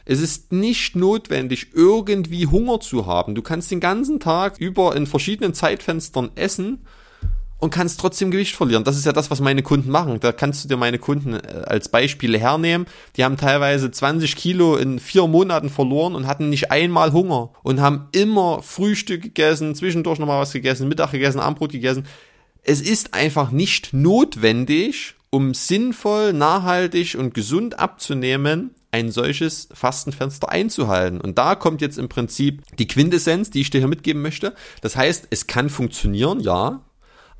Es 0.03 0.19
ist 0.19 0.51
nicht 0.51 0.97
notwendig, 0.97 1.67
irgendwie 1.73 2.47
Hunger 2.47 2.81
zu 2.81 3.05
haben. 3.05 3.35
Du 3.35 3.41
kannst 3.41 3.71
den 3.71 3.79
ganzen 3.79 4.19
Tag 4.19 4.57
über 4.57 4.97
in 4.97 5.07
verschiedenen 5.07 5.53
Zeitfenstern 5.53 6.31
essen 6.35 6.85
und 7.59 7.71
kannst 7.71 7.99
trotzdem 7.99 8.31
Gewicht 8.31 8.55
verlieren. 8.55 8.83
Das 8.83 8.97
ist 8.97 9.05
ja 9.05 9.11
das, 9.11 9.29
was 9.29 9.41
meine 9.41 9.61
Kunden 9.61 9.91
machen. 9.91 10.19
Da 10.19 10.31
kannst 10.31 10.63
du 10.63 10.67
dir 10.67 10.77
meine 10.77 10.97
Kunden 10.97 11.33
äh, 11.33 11.63
als 11.65 11.89
Beispiele 11.89 12.39
hernehmen. 12.39 12.87
Die 13.17 13.23
haben 13.23 13.37
teilweise 13.37 13.91
20 13.91 14.35
Kilo 14.35 14.77
in 14.77 14.99
vier 14.99 15.27
Monaten 15.27 15.69
verloren 15.69 16.15
und 16.15 16.25
hatten 16.25 16.49
nicht 16.49 16.71
einmal 16.71 17.13
Hunger 17.13 17.51
und 17.61 17.81
haben 17.81 18.07
immer 18.13 18.61
Frühstück 18.63 19.21
gegessen, 19.21 19.75
zwischendurch 19.75 20.19
nochmal 20.19 20.41
was 20.41 20.53
gegessen, 20.53 20.87
Mittag 20.87 21.11
gegessen, 21.11 21.39
Abendbrot 21.39 21.71
gegessen. 21.71 22.05
Es 22.63 22.81
ist 22.81 23.13
einfach 23.13 23.51
nicht 23.51 23.93
notwendig, 23.93 25.15
um 25.29 25.53
sinnvoll, 25.53 26.33
nachhaltig 26.33 27.15
und 27.15 27.33
gesund 27.33 27.79
abzunehmen, 27.79 28.71
ein 28.91 29.11
solches 29.11 29.69
Fastenfenster 29.71 30.49
einzuhalten. 30.49 31.21
Und 31.21 31.37
da 31.37 31.55
kommt 31.55 31.81
jetzt 31.81 31.99
im 31.99 32.09
Prinzip 32.09 32.63
die 32.77 32.87
Quintessenz, 32.87 33.51
die 33.51 33.61
ich 33.61 33.69
dir 33.69 33.79
hier 33.79 33.87
mitgeben 33.87 34.21
möchte. 34.21 34.55
Das 34.81 34.95
heißt, 34.95 35.27
es 35.29 35.45
kann 35.45 35.69
funktionieren, 35.69 36.39
ja, 36.39 36.81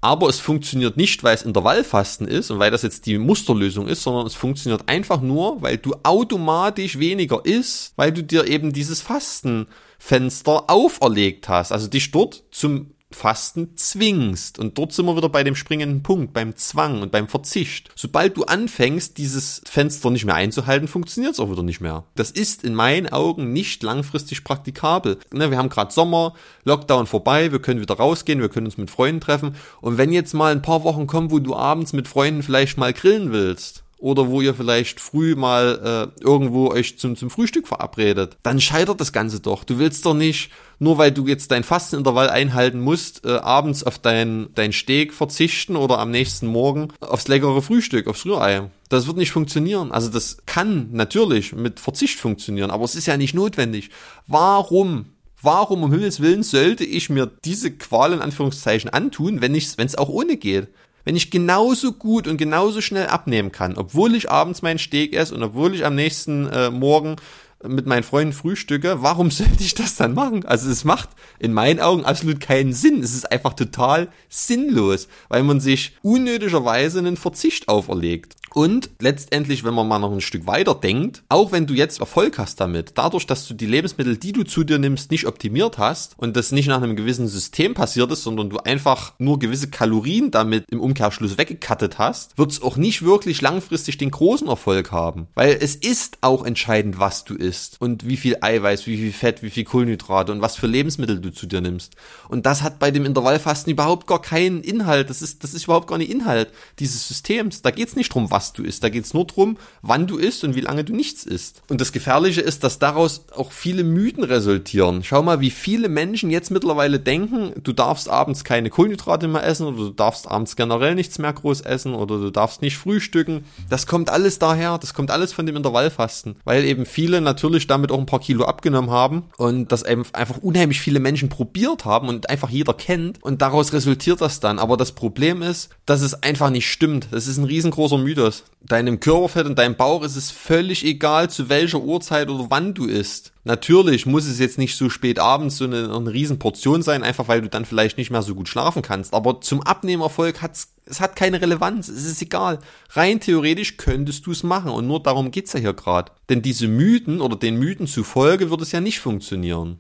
aber 0.02 0.30
es 0.30 0.40
funktioniert 0.40 0.96
nicht, 0.96 1.24
weil 1.24 1.36
es 1.36 1.44
Intervallfasten 1.44 2.28
ist 2.28 2.52
und 2.52 2.60
weil 2.60 2.72
das 2.72 2.84
jetzt 2.84 3.06
die 3.06 3.18
Musterlösung 3.18 3.88
ist, 3.88 4.04
sondern 4.04 4.28
es 4.28 4.36
funktioniert 4.36 4.88
einfach 4.88 5.22
nur, 5.22 5.62
weil 5.62 5.78
du 5.78 5.94
automatisch 6.04 7.00
weniger 7.00 7.46
isst, 7.46 7.94
weil 7.98 8.12
du 8.12 8.24
dir 8.24 8.48
eben 8.48 8.72
dieses 8.72 9.02
Fastenfenster 9.02 10.70
auferlegt 10.70 11.50
hast, 11.50 11.72
also 11.72 11.88
dich 11.88 12.12
dort 12.12 12.44
zum 12.52 12.92
Fasten 13.12 13.76
zwingst. 13.76 14.60
Und 14.60 14.78
dort 14.78 14.94
sind 14.94 15.06
wir 15.06 15.18
wieder 15.18 15.30
bei 15.30 15.44
dem 15.44 15.56
springenden 15.56 16.04
Punkt, 16.04 16.32
beim 16.32 16.56
Zwang 16.56 17.02
und 17.02 17.12
beim 17.12 17.28
Verzicht. 17.28 17.90
Sobald 17.96 18.38
du 18.38 18.44
anfängst, 18.44 19.18
dieses 19.18 19.62
Fenster 19.66 20.12
nicht 20.12 20.26
mehr 20.26 20.36
einzuhalten, 20.36 20.88
funktioniert 20.88 21.34
es 21.34 21.40
auch 21.40 21.50
wieder 21.52 21.64
nicht 21.64 21.82
mehr. 21.82 22.06
Das 22.16 22.30
ist 22.30 22.64
in 22.64 22.76
meinen 22.76 23.08
Augen 23.08 23.52
nicht 23.52 23.82
langfristig 23.82 24.44
praktikabel. 24.44 25.18
Ne, 25.34 25.50
wir 25.50 25.58
haben 25.58 25.70
gerade 25.70 25.92
Sommer, 25.92 26.36
Lockdown 26.66 27.08
vorbei, 27.08 27.52
wir 27.52 27.60
können 27.60 27.82
wieder 27.82 27.96
rausgehen, 27.96 28.42
wir 28.42 28.50
können 28.50 28.68
uns 28.68 28.78
mit 28.78 28.92
Freunden 28.92 29.22
treffen. 29.22 29.56
Und 29.82 29.98
wenn 29.98 30.12
jetzt 30.12 30.34
mal 30.34 30.52
ein 30.52 30.62
paar 30.62 30.84
Wochen 30.84 31.08
kommen, 31.08 31.32
wo 31.32 31.40
du 31.40 31.56
abends 31.56 31.94
mit 31.94 32.08
Freunden 32.08 32.44
vielleicht 32.44 32.78
mal 32.78 32.94
grillen 32.94 33.32
willst, 33.32 33.84
oder 34.00 34.30
wo 34.30 34.42
ihr 34.42 34.56
vielleicht 34.56 35.00
früh 35.00 35.36
mal 35.36 36.12
äh, 36.20 36.24
irgendwo 36.24 36.72
euch 36.72 36.98
zum, 36.98 37.16
zum 37.16 37.30
Frühstück 37.30 37.68
verabredet, 37.68 38.38
dann 38.44 38.62
scheitert 38.62 39.00
das 39.02 39.12
Ganze 39.12 39.42
doch. 39.42 39.66
Du 39.66 39.78
willst 39.78 40.06
doch 40.06 40.14
nicht, 40.14 40.52
nur 40.80 40.98
weil 40.98 41.12
du 41.12 41.28
jetzt 41.28 41.52
dein 41.52 41.64
Fastenintervall 41.66 42.30
einhalten 42.30 42.80
musst, 42.80 43.26
äh, 43.26 43.32
abends 43.32 43.84
auf 43.84 44.00
dein, 44.00 44.48
dein 44.56 44.72
Steak 44.72 45.14
verzichten 45.14 45.76
oder 45.76 46.00
am 46.00 46.12
nächsten 46.12 46.48
Morgen 46.48 46.88
aufs 47.02 47.28
leckere 47.28 47.62
Frühstück, 47.62 48.08
aufs 48.08 48.26
Rührei. 48.26 48.72
Das 48.88 49.06
wird 49.06 49.18
nicht 49.18 49.32
funktionieren. 49.32 49.92
Also 49.92 50.10
das 50.10 50.38
kann 50.46 50.90
natürlich 50.94 51.54
mit 51.54 51.80
Verzicht 51.80 52.20
funktionieren, 52.20 52.72
aber 52.72 52.86
es 52.86 52.96
ist 52.96 53.06
ja 53.06 53.18
nicht 53.18 53.36
notwendig. 53.36 53.90
Warum 54.28 55.08
Warum 55.42 55.84
um 55.84 55.92
Himmels 55.94 56.20
Willen 56.20 56.44
sollte 56.44 56.84
ich 56.84 57.10
mir 57.10 57.32
diese 57.46 57.72
Qual 57.72 58.12
in 58.12 58.20
Anführungszeichen 58.20 58.90
antun, 58.90 59.40
wenn 59.42 59.56
es 59.56 59.98
auch 59.98 60.10
ohne 60.10 60.36
geht? 60.36 60.68
Wenn 61.06 61.16
ich 61.16 61.32
genauso 61.32 61.94
gut 61.94 62.28
und 62.28 62.38
genauso 62.38 62.82
schnell 62.82 63.08
abnehmen 63.08 63.52
kann, 63.52 63.78
obwohl 63.78 64.16
ich 64.16 64.30
abends 64.30 64.62
meinen 64.62 64.80
Steak 64.80 65.14
esse 65.14 65.34
und 65.34 65.44
obwohl 65.44 65.74
ich 65.74 65.86
am 65.86 65.96
nächsten 65.96 66.48
äh, 66.48 66.70
Morgen 66.70 67.16
mit 67.64 67.86
meinen 67.86 68.04
Freunden 68.04 68.34
frühstücke, 68.34 69.02
warum 69.02 69.32
sollte 69.32 69.64
ich 69.64 69.74
das 69.74 69.96
dann 69.96 70.14
machen? 70.14 70.46
Also 70.46 70.70
es 70.70 70.86
macht 70.86 71.10
in 71.40 71.54
meinen 71.54 71.80
Augen 71.80 72.06
absolut 72.06 72.40
keinen 72.40 72.74
Sinn. 72.74 73.02
Es 73.02 73.14
ist 73.14 73.32
einfach 73.32 73.54
total 73.54 74.10
sinnlos, 74.30 75.08
weil 75.28 75.44
man 75.44 75.60
sich 75.60 75.98
unnötigerweise 76.02 77.00
einen 77.00 77.18
Verzicht 77.18 77.68
auferlegt. 77.68 78.36
Und 78.54 78.90
letztendlich, 79.00 79.64
wenn 79.64 79.74
man 79.74 79.88
mal 79.88 80.00
noch 80.00 80.12
ein 80.12 80.22
Stück 80.22 80.48
weiter 80.48 80.76
denkt, 80.76 81.24
auch 81.30 81.52
wenn 81.52 81.68
du 81.68 81.74
jetzt 81.74 82.00
Erfolg 82.00 82.38
hast 82.38 82.60
damit, 82.60 82.94
dadurch, 82.96 83.28
dass 83.28 83.48
du 83.48 83.54
die 83.54 83.66
Lebensmittel, 83.66 84.18
die 84.18 84.32
du 84.32 84.44
zu 84.44 84.64
dir 84.64 84.80
nimmst, 84.80 85.12
nicht 85.12 85.28
optimiert 85.28 85.78
hast 85.78 86.14
und 86.18 86.36
das 86.36 86.52
nicht 86.52 86.68
nach 86.68 86.82
einem 86.82 86.96
gewissen 86.96 87.28
System 87.28 87.74
passiert 87.74 88.12
ist, 88.12 88.24
sondern 88.24 88.50
du 88.50 88.58
einfach 88.58 89.14
nur 89.20 89.40
gewisse 89.40 89.70
Kalorien 89.70 90.32
damit 90.32 90.66
im 90.72 90.82
Umkehrschluss 90.82 91.38
weggekattet 91.38 91.98
hast, 91.98 92.38
wird 92.38 92.52
es 92.52 92.62
auch 92.62 92.78
nicht 92.78 93.04
wirklich 93.04 93.42
langfristig 93.42 93.98
den 93.98 94.12
großen 94.12 94.48
Erfolg 94.48 94.92
haben. 94.92 95.28
Weil 95.36 95.58
es 95.60 95.76
ist 95.76 96.20
auch 96.22 96.46
entscheidend, 96.46 97.00
was 97.00 97.24
du 97.26 97.36
isst 97.36 97.78
und 97.80 98.08
wie 98.08 98.18
viel 98.18 98.38
Eiweiß, 98.42 98.88
wie 98.88 98.98
viel 98.98 99.14
Fett, 99.14 99.44
wie 99.44 99.50
viel 99.50 99.64
Kohlenhydrate 99.64 100.32
und 100.32 100.42
was 100.42 100.56
für 100.56 100.68
Lebensmittel 100.68 101.20
du 101.20 101.32
zu 101.32 101.46
dir 101.46 101.62
nimmst. 101.62 101.96
Und 102.30 102.46
das 102.46 102.62
hat 102.62 102.80
bei 102.80 102.92
dem 102.92 103.06
Intervallfasten 103.06 103.72
überhaupt 103.72 104.08
gar 104.08 104.22
keinen 104.22 104.62
Inhalt. 104.62 105.10
Das 105.10 105.22
ist, 105.22 105.44
das 105.44 105.54
ist 105.54 105.66
überhaupt 105.66 105.88
gar 105.88 105.98
nicht 105.98 106.12
Inhalt 106.12 106.52
dieses 106.80 107.08
Systems. 107.08 107.62
Da 107.62 107.72
geht 107.72 107.90
es 107.90 107.96
nicht 107.96 108.14
drum, 108.14 108.32
was 108.32 108.39
was 108.40 108.54
du 108.54 108.64
isst. 108.64 108.86
Da 108.86 108.90
geht's 108.90 109.14
nur 109.14 109.26
drum, 109.26 109.58
wann 109.82 110.08
du 110.08 110.16
isst 110.18 110.46
und 110.46 110.56
wie 110.56 110.62
lange 110.62 110.86
du 110.86 110.96
nichts 110.96 111.26
isst. 111.26 111.62
Und 111.68 111.82
das 111.82 111.92
Gefährliche 111.92 112.40
ist, 112.40 112.64
dass 112.64 112.80
daraus 112.80 113.26
auch 113.36 113.52
viele 113.52 113.84
Mythen 113.84 114.24
resultieren. 114.24 115.04
Schau 115.04 115.22
mal, 115.22 115.42
wie 115.42 115.50
viele 115.50 115.90
Menschen 115.90 116.30
jetzt 116.30 116.50
mittlerweile 116.50 117.02
denken, 117.02 117.52
du 117.62 117.74
darfst 117.74 118.08
abends 118.08 118.46
keine 118.46 118.70
Kohlenhydrate 118.70 119.28
mehr 119.28 119.46
essen 119.46 119.68
oder 119.68 119.76
du 119.76 119.90
darfst 119.90 120.32
abends 120.32 120.56
generell 120.56 120.96
nichts 120.96 121.20
mehr 121.20 121.34
groß 121.34 121.60
essen 121.60 121.94
oder 121.94 122.18
du 122.18 122.32
darfst 122.32 122.62
nicht 122.62 122.78
frühstücken. 122.78 123.44
Das 123.70 123.88
kommt 123.88 124.10
alles 124.10 124.40
daher, 124.40 124.78
das 124.78 124.94
kommt 124.94 125.12
alles 125.12 125.34
von 125.34 125.46
dem 125.46 125.58
Intervallfasten, 125.58 126.38
weil 126.46 126.64
eben 126.64 126.86
viele 126.86 127.20
natürlich 127.20 127.68
damit 127.68 127.92
auch 127.92 128.00
ein 128.00 128.06
paar 128.06 128.22
Kilo 128.22 128.46
abgenommen 128.46 128.90
haben 128.90 129.24
und 129.36 129.70
das 129.74 129.84
einfach 129.84 130.38
unheimlich 130.38 130.80
viele 130.80 131.02
Menschen 131.02 131.28
probiert 131.28 131.84
haben 131.84 132.08
und 132.08 132.30
einfach 132.30 132.50
jeder 132.50 132.74
kennt 132.74 133.22
und 133.22 133.42
daraus 133.42 133.74
resultiert 133.74 134.22
das 134.22 134.40
dann. 134.40 134.60
Aber 134.60 134.78
das 134.78 134.94
Problem 134.94 135.42
ist, 135.42 135.72
dass 135.86 136.02
es 136.02 136.24
einfach 136.24 136.50
nicht 136.50 136.70
stimmt. 136.70 137.10
Das 137.12 137.28
ist 137.28 137.38
ein 137.38 137.44
riesengroßer 137.44 137.98
Mythos. 137.98 138.29
Deinem 138.62 139.00
Körperfett 139.00 139.46
und 139.46 139.58
deinem 139.58 139.76
Bauch 139.76 140.04
ist 140.04 140.16
es 140.16 140.32
völlig 140.32 140.86
egal, 140.86 141.30
zu 141.30 141.50
welcher 141.50 141.80
Uhrzeit 141.80 142.30
oder 142.30 142.48
wann 142.50 142.74
du 142.74 142.86
isst. 142.86 143.32
Natürlich 143.44 144.06
muss 144.06 144.26
es 144.26 144.40
jetzt 144.40 144.58
nicht 144.58 144.76
so 144.76 144.90
spät 144.90 145.20
abends 145.20 145.58
so 145.58 145.66
eine, 145.66 145.94
eine 145.94 146.12
Riesenportion 146.12 146.82
sein, 146.82 147.04
einfach 147.04 147.28
weil 147.28 147.42
du 147.42 147.50
dann 147.50 147.66
vielleicht 147.66 147.98
nicht 147.98 148.12
mehr 148.12 148.22
so 148.22 148.36
gut 148.36 148.50
schlafen 148.50 148.82
kannst. 148.82 149.14
Aber 149.14 149.42
zum 149.42 149.62
Abnehmerfolg 149.62 150.42
hat's 150.42 150.74
es 150.90 151.00
hat 151.00 151.16
keine 151.16 151.40
Relevanz, 151.40 151.88
es 151.88 152.06
ist 152.06 152.22
egal. 152.22 152.60
Rein 152.94 153.20
theoretisch 153.20 153.78
könntest 153.78 154.26
du 154.26 154.32
es 154.32 154.42
machen 154.42 154.72
und 154.72 154.88
nur 154.88 155.02
darum 155.02 155.30
geht's 155.30 155.54
ja 155.54 155.60
hier 155.60 155.74
gerade. 155.74 156.12
Denn 156.30 156.42
diese 156.42 156.68
Mythen 156.68 157.22
oder 157.22 157.36
den 157.36 157.58
Mythen 157.60 157.86
zufolge 157.86 158.50
wird 158.50 158.62
es 158.62 158.72
ja 158.72 158.82
nicht 158.82 159.00
funktionieren. 159.00 159.78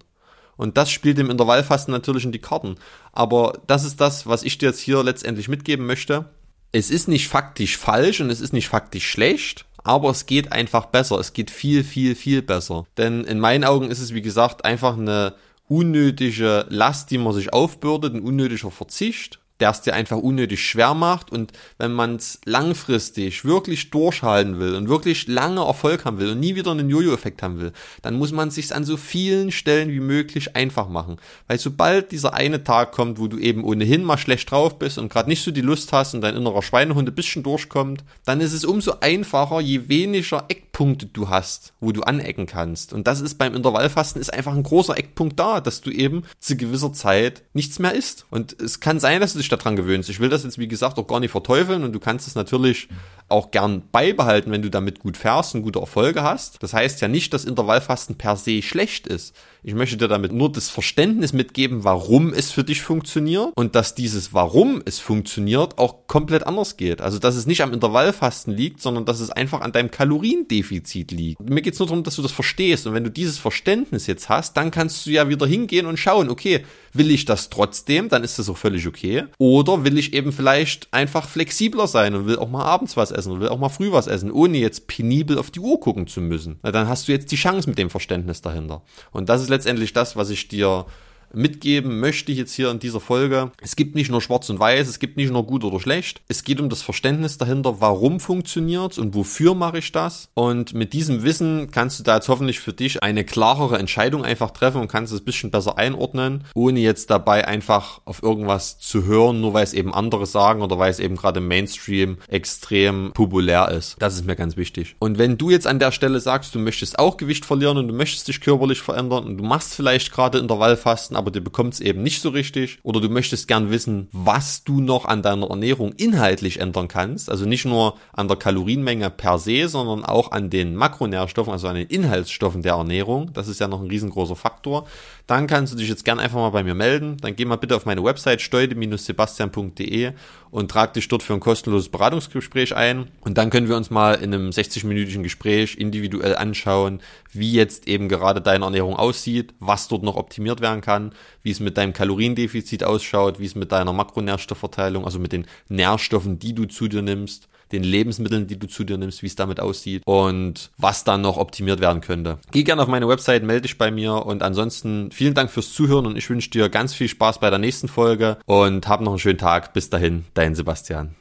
Und 0.55 0.77
das 0.77 0.91
spielt 0.91 1.17
dem 1.17 1.29
Intervallfasten 1.29 1.91
natürlich 1.91 2.25
in 2.25 2.31
die 2.31 2.39
Karten. 2.39 2.75
Aber 3.13 3.59
das 3.65 3.85
ist 3.85 4.01
das, 4.01 4.27
was 4.27 4.43
ich 4.43 4.57
dir 4.57 4.67
jetzt 4.67 4.81
hier 4.81 5.01
letztendlich 5.03 5.47
mitgeben 5.47 5.85
möchte. 5.85 6.25
Es 6.71 6.91
ist 6.91 7.07
nicht 7.07 7.27
faktisch 7.27 7.77
falsch 7.77 8.21
und 8.21 8.29
es 8.29 8.41
ist 8.41 8.53
nicht 8.53 8.67
faktisch 8.67 9.09
schlecht, 9.09 9.65
aber 9.83 10.11
es 10.11 10.25
geht 10.25 10.51
einfach 10.51 10.85
besser. 10.87 11.19
Es 11.19 11.33
geht 11.33 11.49
viel, 11.49 11.83
viel, 11.83 12.15
viel 12.15 12.41
besser. 12.41 12.85
Denn 12.97 13.23
in 13.23 13.39
meinen 13.39 13.63
Augen 13.63 13.89
ist 13.89 13.99
es, 13.99 14.13
wie 14.13 14.21
gesagt, 14.21 14.65
einfach 14.65 14.97
eine 14.97 15.33
unnötige 15.67 16.65
Last, 16.69 17.11
die 17.11 17.17
man 17.17 17.33
sich 17.33 17.53
aufbürdet, 17.53 18.13
ein 18.13 18.21
unnötiger 18.21 18.71
Verzicht 18.71 19.38
der 19.59 19.71
es 19.71 19.81
dir 19.81 19.93
einfach 19.93 20.17
unnötig 20.17 20.63
schwer 20.63 20.93
macht. 20.93 21.31
Und 21.31 21.51
wenn 21.77 21.91
man 21.91 22.15
es 22.15 22.39
langfristig 22.45 23.45
wirklich 23.45 23.89
durchhalten 23.89 24.59
will 24.59 24.75
und 24.75 24.89
wirklich 24.89 25.27
lange 25.27 25.61
Erfolg 25.61 26.05
haben 26.05 26.19
will 26.19 26.31
und 26.31 26.39
nie 26.39 26.55
wieder 26.55 26.71
einen 26.71 26.89
Jojo-Effekt 26.89 27.43
haben 27.43 27.59
will, 27.59 27.71
dann 28.01 28.17
muss 28.17 28.31
man 28.31 28.51
sich 28.51 28.73
an 28.73 28.83
so 28.83 28.97
vielen 28.97 29.51
Stellen 29.51 29.89
wie 29.89 29.99
möglich 29.99 30.55
einfach 30.55 30.89
machen. 30.89 31.17
Weil 31.47 31.59
sobald 31.59 32.11
dieser 32.11 32.33
eine 32.33 32.63
Tag 32.63 32.91
kommt, 32.91 33.19
wo 33.19 33.27
du 33.27 33.37
eben 33.37 33.63
ohnehin 33.63 34.03
mal 34.03 34.17
schlecht 34.17 34.51
drauf 34.51 34.79
bist 34.79 34.97
und 34.97 35.11
gerade 35.11 35.29
nicht 35.29 35.43
so 35.43 35.51
die 35.51 35.61
Lust 35.61 35.91
hast 35.91 36.13
und 36.13 36.21
dein 36.21 36.35
innerer 36.35 36.61
Schweinehund 36.61 37.09
ein 37.09 37.15
bisschen 37.15 37.43
durchkommt, 37.43 38.03
dann 38.25 38.41
ist 38.41 38.53
es 38.53 38.65
umso 38.65 38.93
einfacher, 39.01 39.59
je 39.59 39.89
weniger 39.89 40.45
Eckpunkte 40.47 40.68
du 40.79 41.29
hast, 41.29 41.73
wo 41.79 41.91
du 41.91 42.01
anecken 42.03 42.45
kannst. 42.45 42.93
Und 42.93 43.07
das 43.07 43.21
ist 43.21 43.37
beim 43.37 43.55
Intervallfasten 43.55 44.21
ist 44.21 44.33
einfach 44.33 44.53
ein 44.53 44.63
großer 44.63 44.97
Eckpunkt 44.97 45.39
da, 45.39 45.61
dass 45.61 45.81
du 45.81 45.91
eben 45.91 46.23
zu 46.39 46.55
gewisser 46.55 46.93
Zeit 46.93 47.43
nichts 47.53 47.79
mehr 47.79 47.93
isst. 47.93 48.25
Und 48.29 48.59
es 48.61 48.79
kann 48.79 48.99
sein, 48.99 49.21
dass 49.21 49.33
du 49.33 49.39
dich 49.39 49.49
daran 49.49 49.75
gewöhnst. 49.75 50.09
Ich 50.09 50.19
will 50.19 50.29
das 50.29 50.43
jetzt, 50.43 50.57
wie 50.57 50.67
gesagt, 50.67 50.97
auch 50.97 51.07
gar 51.07 51.19
nicht 51.19 51.31
verteufeln 51.31 51.83
und 51.83 51.93
du 51.93 51.99
kannst 51.99 52.27
es 52.27 52.35
natürlich 52.35 52.89
auch 53.29 53.51
gern 53.51 53.83
beibehalten, 53.91 54.51
wenn 54.51 54.61
du 54.61 54.69
damit 54.69 54.99
gut 54.99 55.17
fährst 55.17 55.55
und 55.55 55.61
gute 55.61 55.79
Erfolge 55.79 56.23
hast. 56.23 56.61
Das 56.61 56.73
heißt 56.73 57.01
ja 57.01 57.07
nicht, 57.07 57.33
dass 57.33 57.45
Intervallfasten 57.45 58.15
per 58.15 58.35
se 58.35 58.61
schlecht 58.61 59.07
ist. 59.07 59.35
Ich 59.61 59.73
möchte 59.73 59.97
dir 59.97 60.07
damit 60.07 60.31
nur 60.31 60.51
das 60.51 60.69
Verständnis 60.69 61.33
mitgeben, 61.33 61.83
warum 61.83 62.33
es 62.33 62.51
für 62.51 62.63
dich 62.63 62.81
funktioniert 62.81 63.51
und 63.55 63.75
dass 63.75 63.93
dieses 63.93 64.33
Warum 64.33 64.81
es 64.85 64.99
funktioniert 64.99 65.77
auch 65.77 66.07
komplett 66.07 66.47
anders 66.47 66.77
geht. 66.77 67.01
Also, 67.01 67.19
dass 67.19 67.35
es 67.35 67.45
nicht 67.45 67.61
am 67.61 67.73
Intervallfasten 67.73 68.53
liegt, 68.53 68.81
sondern 68.81 69.03
dass 69.03 69.19
es 69.19 69.31
einfach 69.31 69.59
an 69.59 69.73
deinem 69.73 69.91
Kaloriendefizit 69.91 71.11
liegt. 71.11 71.41
Mir 71.41 71.61
geht 71.61 71.73
es 71.73 71.79
nur 71.79 71.89
darum, 71.89 72.03
dass 72.03 72.15
du 72.15 72.21
das 72.21 72.31
verstehst 72.31 72.87
und 72.87 72.93
wenn 72.93 73.03
du 73.03 73.11
dieses 73.11 73.37
Verständnis 73.37 74.07
jetzt 74.07 74.29
hast, 74.29 74.55
dann 74.55 74.71
kannst 74.71 75.05
du 75.05 75.09
ja 75.09 75.27
wieder 75.27 75.45
hingehen 75.45 75.85
und 75.87 75.97
schauen, 75.97 76.29
okay, 76.29 76.63
will 76.93 77.11
ich 77.11 77.25
das 77.25 77.49
trotzdem, 77.49 78.07
dann 78.07 78.23
ist 78.23 78.39
das 78.39 78.49
auch 78.49 78.57
völlig 78.57 78.87
okay. 78.87 79.25
Oder 79.37 79.83
will 79.83 79.97
ich 79.97 80.13
eben 80.13 80.31
vielleicht 80.31 80.87
einfach 80.91 81.27
flexibler 81.27 81.87
sein 81.87 82.15
und 82.15 82.25
will 82.27 82.37
auch 82.37 82.49
mal 82.49 82.63
abends 82.63 82.95
was 82.95 83.11
essen 83.11 83.18
und 83.27 83.39
will 83.39 83.49
auch 83.49 83.59
mal 83.59 83.69
früh 83.69 83.91
was 83.91 84.07
essen, 84.07 84.31
ohne 84.31 84.57
jetzt 84.57 84.87
penibel 84.87 85.37
auf 85.37 85.51
die 85.51 85.59
Uhr 85.59 85.79
gucken 85.79 86.07
zu 86.07 86.21
müssen. 86.21 86.59
Na, 86.63 86.71
dann 86.71 86.87
hast 86.87 87.07
du 87.07 87.11
jetzt 87.11 87.31
die 87.31 87.35
Chance 87.35 87.69
mit 87.69 87.77
dem 87.77 87.89
Verständnis 87.89 88.41
dahinter. 88.41 88.83
Und 89.11 89.29
das 89.29 89.41
ist 89.41 89.49
letztendlich 89.49 89.93
das, 89.93 90.15
was 90.15 90.29
ich 90.29 90.47
dir 90.47 90.85
mitgeben 91.33 91.99
möchte 91.99 92.31
ich 92.31 92.37
jetzt 92.37 92.53
hier 92.53 92.71
in 92.71 92.79
dieser 92.79 92.99
Folge. 92.99 93.51
Es 93.61 93.75
gibt 93.75 93.95
nicht 93.95 94.09
nur 94.09 94.21
schwarz 94.21 94.49
und 94.49 94.59
weiß, 94.59 94.87
es 94.87 94.99
gibt 94.99 95.17
nicht 95.17 95.31
nur 95.31 95.45
gut 95.45 95.63
oder 95.63 95.79
schlecht. 95.79 96.21
Es 96.27 96.43
geht 96.43 96.59
um 96.59 96.69
das 96.69 96.81
Verständnis 96.81 97.37
dahinter, 97.37 97.81
warum 97.81 98.19
funktioniert 98.19 98.97
und 98.97 99.15
wofür 99.15 99.55
mache 99.55 99.79
ich 99.79 99.91
das. 99.91 100.29
Und 100.33 100.73
mit 100.73 100.93
diesem 100.93 101.23
Wissen 101.23 101.71
kannst 101.71 101.99
du 101.99 102.03
da 102.03 102.15
jetzt 102.15 102.29
hoffentlich 102.29 102.59
für 102.59 102.73
dich 102.73 103.01
eine 103.03 103.23
klarere 103.23 103.77
Entscheidung 103.77 104.23
einfach 104.23 104.51
treffen 104.51 104.81
und 104.81 104.87
kannst 104.87 105.13
es 105.13 105.21
ein 105.21 105.25
bisschen 105.25 105.51
besser 105.51 105.77
einordnen, 105.77 106.45
ohne 106.55 106.79
jetzt 106.79 107.09
dabei 107.09 107.47
einfach 107.47 108.01
auf 108.05 108.23
irgendwas 108.23 108.79
zu 108.79 109.05
hören, 109.05 109.41
nur 109.41 109.53
weil 109.53 109.63
es 109.63 109.73
eben 109.73 109.93
andere 109.93 110.25
sagen 110.25 110.61
oder 110.61 110.77
weil 110.77 110.91
es 110.91 110.99
eben 110.99 111.15
gerade 111.15 111.39
im 111.39 111.47
Mainstream 111.47 112.17
extrem 112.27 113.11
populär 113.13 113.69
ist. 113.69 113.95
Das 113.99 114.15
ist 114.15 114.25
mir 114.25 114.35
ganz 114.35 114.57
wichtig. 114.57 114.95
Und 114.99 115.17
wenn 115.17 115.37
du 115.37 115.49
jetzt 115.49 115.67
an 115.67 115.79
der 115.79 115.91
Stelle 115.91 116.19
sagst, 116.19 116.55
du 116.55 116.59
möchtest 116.59 116.99
auch 116.99 117.17
Gewicht 117.17 117.45
verlieren 117.45 117.77
und 117.77 117.87
du 117.87 117.93
möchtest 117.93 118.27
dich 118.27 118.41
körperlich 118.41 118.81
verändern 118.81 119.25
und 119.25 119.37
du 119.37 119.43
machst 119.43 119.73
vielleicht 119.73 120.11
gerade 120.11 120.39
Intervallfasten, 120.39 121.15
aber 121.19 121.31
du 121.31 121.41
bekommst 121.41 121.81
eben 121.81 122.01
nicht 122.01 122.21
so 122.21 122.29
richtig 122.29 122.79
oder 122.81 122.99
du 123.01 123.09
möchtest 123.09 123.47
gern 123.47 123.69
wissen, 123.69 124.07
was 124.11 124.63
du 124.63 124.81
noch 124.81 125.05
an 125.05 125.21
deiner 125.21 125.49
Ernährung 125.49 125.91
inhaltlich 125.93 126.59
ändern 126.59 126.87
kannst, 126.87 127.29
also 127.29 127.45
nicht 127.45 127.65
nur 127.65 127.97
an 128.13 128.27
der 128.27 128.37
Kalorienmenge 128.37 129.09
per 129.11 129.37
se, 129.37 129.67
sondern 129.67 130.03
auch 130.03 130.31
an 130.31 130.49
den 130.49 130.75
Makronährstoffen, 130.75 131.53
also 131.53 131.67
an 131.67 131.75
den 131.75 131.87
Inhaltsstoffen 131.87 132.61
der 132.61 132.73
Ernährung, 132.73 133.31
das 133.33 133.47
ist 133.47 133.59
ja 133.59 133.67
noch 133.67 133.81
ein 133.81 133.89
riesengroßer 133.89 134.35
Faktor, 134.35 134.87
dann 135.29 135.47
kannst 135.47 135.73
du 135.73 135.77
dich 135.77 135.89
jetzt 135.89 136.05
gern 136.05 136.19
einfach 136.19 136.37
mal 136.37 136.49
bei 136.49 136.63
mir 136.63 136.73
melden, 136.73 137.17
dann 137.21 137.35
geh 137.35 137.45
mal 137.45 137.57
bitte 137.57 137.75
auf 137.75 137.85
meine 137.85 138.03
Website 138.03 138.41
steude-sebastian.de 138.41 140.11
und 140.51 140.71
trag 140.71 140.93
dich 140.93 141.07
dort 141.07 141.21
für 141.21 141.33
ein 141.33 141.39
kostenloses 141.39 141.89
Beratungsgespräch 141.89 142.75
ein. 142.75 143.09
Und 143.21 143.37
dann 143.37 143.49
können 143.49 143.69
wir 143.69 143.77
uns 143.77 143.89
mal 143.89 144.15
in 144.15 144.33
einem 144.33 144.49
60-minütigen 144.49 145.21
Gespräch 145.21 145.77
individuell 145.77 146.35
anschauen, 146.35 147.01
wie 147.31 147.51
jetzt 147.51 147.87
eben 147.87 148.09
gerade 148.09 148.41
deine 148.41 148.65
Ernährung 148.65 148.95
aussieht, 148.95 149.53
was 149.59 149.87
dort 149.87 150.03
noch 150.03 150.15
optimiert 150.15 150.61
werden 150.61 150.81
kann 150.81 151.11
wie 151.43 151.51
es 151.51 151.59
mit 151.59 151.77
deinem 151.77 151.93
Kaloriendefizit 151.93 152.83
ausschaut, 152.83 153.39
wie 153.39 153.45
es 153.45 153.55
mit 153.55 153.71
deiner 153.71 153.93
Makronährstoffverteilung, 153.93 155.05
also 155.05 155.19
mit 155.19 155.31
den 155.31 155.47
Nährstoffen, 155.67 156.39
die 156.39 156.53
du 156.53 156.65
zu 156.65 156.87
dir 156.87 157.01
nimmst, 157.01 157.47
den 157.71 157.83
Lebensmitteln, 157.83 158.47
die 158.47 158.57
du 158.57 158.67
zu 158.67 158.83
dir 158.83 158.97
nimmst, 158.97 159.21
wie 159.21 159.27
es 159.27 159.35
damit 159.35 159.59
aussieht 159.59 160.03
und 160.05 160.71
was 160.77 161.03
dann 161.03 161.21
noch 161.21 161.37
optimiert 161.37 161.79
werden 161.79 162.01
könnte. 162.01 162.39
Geh 162.51 162.63
gerne 162.63 162.81
auf 162.81 162.87
meine 162.87 163.07
Website, 163.07 163.43
melde 163.43 163.63
dich 163.63 163.77
bei 163.77 163.91
mir 163.91 164.25
und 164.25 164.43
ansonsten 164.43 165.11
vielen 165.11 165.33
Dank 165.33 165.51
fürs 165.51 165.73
Zuhören 165.73 166.05
und 166.05 166.17
ich 166.17 166.29
wünsche 166.29 166.49
dir 166.49 166.69
ganz 166.69 166.93
viel 166.93 167.07
Spaß 167.07 167.39
bei 167.39 167.49
der 167.49 167.59
nächsten 167.59 167.87
Folge 167.87 168.37
und 168.45 168.87
hab 168.87 169.01
noch 169.01 169.11
einen 169.11 169.19
schönen 169.19 169.37
Tag. 169.37 169.73
Bis 169.73 169.89
dahin, 169.89 170.25
dein 170.33 170.55
Sebastian. 170.55 171.15